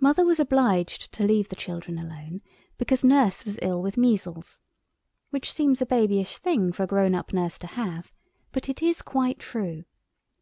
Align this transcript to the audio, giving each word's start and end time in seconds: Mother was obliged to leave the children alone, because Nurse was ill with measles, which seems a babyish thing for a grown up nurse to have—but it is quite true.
Mother 0.00 0.24
was 0.24 0.40
obliged 0.40 1.12
to 1.12 1.24
leave 1.26 1.50
the 1.50 1.56
children 1.56 1.98
alone, 1.98 2.40
because 2.78 3.04
Nurse 3.04 3.44
was 3.44 3.58
ill 3.60 3.82
with 3.82 3.98
measles, 3.98 4.62
which 5.28 5.52
seems 5.52 5.82
a 5.82 5.84
babyish 5.84 6.38
thing 6.38 6.72
for 6.72 6.84
a 6.84 6.86
grown 6.86 7.14
up 7.14 7.34
nurse 7.34 7.58
to 7.58 7.66
have—but 7.66 8.70
it 8.70 8.82
is 8.82 9.02
quite 9.02 9.38
true. 9.40 9.84